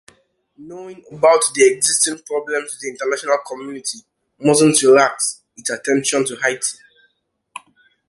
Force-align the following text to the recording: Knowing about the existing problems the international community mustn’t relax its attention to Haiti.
Knowing 0.57 1.05
about 1.11 1.41
the 1.53 1.67
existing 1.75 2.17
problems 2.25 2.75
the 2.79 2.89
international 2.89 3.37
community 3.47 3.99
mustn’t 4.39 4.81
relax 4.81 5.43
its 5.55 5.69
attention 5.69 6.25
to 6.25 6.35
Haiti. 6.37 6.79